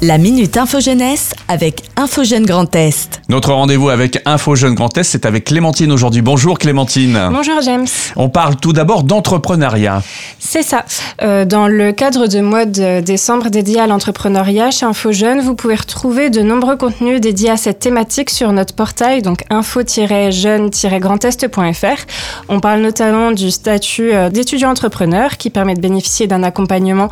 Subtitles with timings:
[0.00, 3.20] La Minute Info Jeunesse avec Info Jeune Grand Est.
[3.28, 6.22] Notre rendez-vous avec Info Jeune Grand Est, c'est avec Clémentine aujourd'hui.
[6.22, 7.18] Bonjour Clémentine.
[7.32, 7.88] Bonjour James.
[8.14, 10.04] On parle tout d'abord d'entrepreneuriat.
[10.38, 10.84] C'est ça.
[11.20, 15.56] Euh, dans le cadre de mois de décembre dédié à l'entrepreneuriat chez Info Jeune, vous
[15.56, 22.06] pouvez retrouver de nombreux contenus dédiés à cette thématique sur notre portail, donc info-jeune-grandest.fr.
[22.48, 27.10] On parle notamment du statut euh, d'étudiant entrepreneur qui permet de bénéficier d'un accompagnement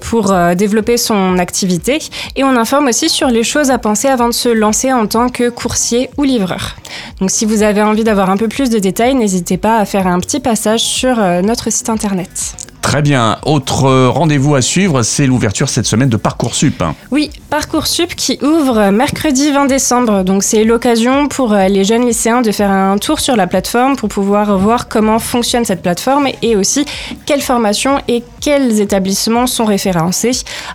[0.00, 1.98] pour euh, développer son activité
[2.36, 5.28] et on informe aussi sur les choses à penser avant de se lancer en tant
[5.28, 6.76] que coursier ou livreur.
[7.20, 10.06] Donc si vous avez envie d'avoir un peu plus de détails, n'hésitez pas à faire
[10.06, 12.56] un petit passage sur euh, notre site internet.
[12.82, 13.38] Très bien.
[13.44, 16.82] Autre rendez-vous à suivre, c'est l'ouverture cette semaine de Parcoursup.
[17.10, 20.22] Oui, Parcoursup qui ouvre mercredi 20 décembre.
[20.22, 23.96] Donc c'est l'occasion pour euh, les jeunes lycéens de faire un tour sur la plateforme
[23.96, 26.84] pour pouvoir voir comment fonctionne cette plateforme et aussi
[27.26, 30.30] quelles formations et quels établissements sont référencés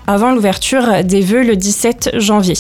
[0.06, 2.56] avant l'ouverture des vœux le 17 janvier.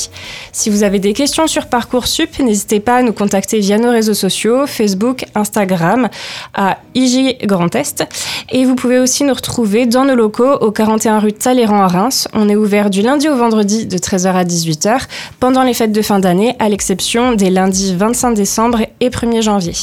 [0.53, 4.13] Si vous avez des questions sur Parcoursup, n'hésitez pas à nous contacter via nos réseaux
[4.13, 6.07] sociaux, Facebook, Instagram,
[6.53, 8.05] à IG Grand Est.
[8.49, 12.29] Et vous pouvez aussi nous retrouver dans nos locaux au 41 rue Talleyrand à Reims.
[12.33, 15.01] On est ouvert du lundi au vendredi de 13h à 18h
[15.39, 19.73] pendant les fêtes de fin d'année, à l'exception des lundis 25 décembre et 1er janvier.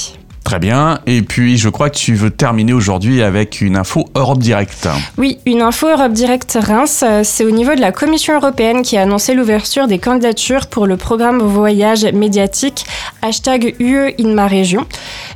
[0.44, 0.98] Très bien.
[1.06, 4.88] Et puis, je crois que tu veux terminer aujourd'hui avec une info Europe Direct.
[5.16, 7.04] Oui, une info Europe Direct Reims.
[7.22, 10.96] C'est au niveau de la Commission européenne qui a annoncé l'ouverture des candidatures pour le
[10.96, 12.84] programme voyage médiatique
[13.22, 14.84] hashtag UE in ma région.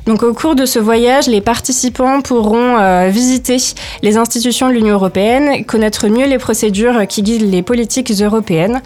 [0.07, 3.57] Donc au cours de ce voyage, les participants pourront euh, visiter
[4.01, 8.81] les institutions de l'Union européenne, connaître mieux les procédures qui guident les politiques européennes.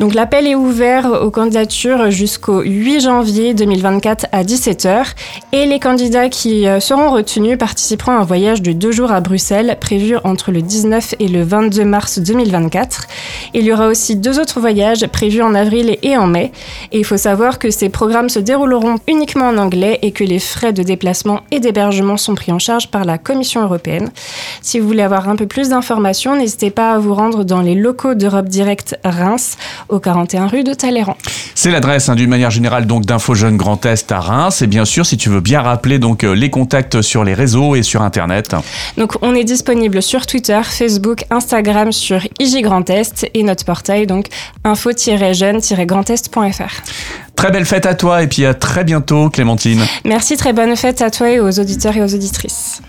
[0.00, 5.04] Donc l'appel est ouvert aux candidatures jusqu'au 8 janvier 2024 à 17h
[5.52, 9.20] et les candidats qui euh, seront retenus participeront à un voyage de deux jours à
[9.20, 13.06] Bruxelles prévu entre le 19 et le 22 mars 2024.
[13.54, 16.50] Il y aura aussi deux autres voyages prévus en avril et en mai.
[16.90, 20.40] Et il faut savoir que ces programmes se dérouleront uniquement en anglais et que les
[20.56, 24.08] frais de déplacement et d'hébergement sont pris en charge par la Commission européenne.
[24.62, 27.74] Si vous voulez avoir un peu plus d'informations, n'hésitez pas à vous rendre dans les
[27.74, 29.58] locaux d'Europe Direct Reims,
[29.90, 31.18] au 41 rue de Talleyrand.
[31.54, 34.62] C'est l'adresse hein, d'une manière générale donc d'Info Jeune Grand Est à Reims.
[34.62, 37.76] Et bien sûr, si tu veux bien rappeler donc euh, les contacts sur les réseaux
[37.76, 38.56] et sur Internet.
[38.96, 44.06] Donc on est disponible sur Twitter, Facebook, Instagram, sur IG Grand Est et notre portail
[44.06, 44.28] donc
[44.64, 47.25] info-jeune-grandest.fr.
[47.36, 49.82] Très belle fête à toi et puis à très bientôt Clémentine.
[50.04, 52.80] Merci, très bonne fête à toi et aux auditeurs et aux auditrices.